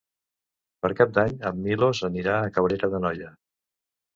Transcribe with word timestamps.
Per 0.85 0.89
Cap 1.01 1.11
d'Any 1.17 1.35
en 1.49 1.61
Milos 1.67 2.01
anirà 2.09 2.39
a 2.47 2.51
Cabrera 2.57 2.91
d'Anoia. 2.95 3.31